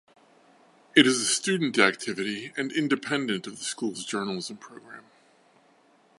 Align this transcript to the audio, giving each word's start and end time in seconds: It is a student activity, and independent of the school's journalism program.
It 0.95 1.05
is 1.05 1.21
a 1.21 1.25
student 1.25 1.77
activity, 1.77 2.53
and 2.57 2.71
independent 2.71 3.45
of 3.45 3.59
the 3.59 3.63
school's 3.63 4.03
journalism 4.03 4.57
program. 4.57 5.03